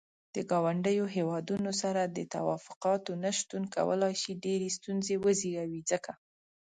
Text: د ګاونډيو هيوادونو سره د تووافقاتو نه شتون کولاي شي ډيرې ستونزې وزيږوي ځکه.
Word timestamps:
د 0.35 0.37
ګاونډيو 0.51 1.05
هيوادونو 1.15 1.71
سره 1.81 2.01
د 2.05 2.17
تووافقاتو 2.33 3.11
نه 3.23 3.31
شتون 3.39 3.63
کولاي 3.75 4.13
شي 4.21 4.31
ډيرې 4.43 4.69
ستونزې 4.77 5.15
وزيږوي 5.23 5.81
ځکه. 5.91 6.11